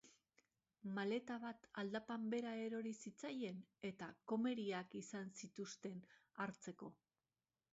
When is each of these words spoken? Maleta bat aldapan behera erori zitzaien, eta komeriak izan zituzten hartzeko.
Maleta 0.93 1.35
bat 1.43 1.67
aldapan 1.81 2.23
behera 2.31 2.53
erori 2.69 2.93
zitzaien, 3.03 3.59
eta 3.91 4.09
komeriak 4.33 4.97
izan 5.03 5.31
zituzten 5.43 6.01
hartzeko. 6.41 6.91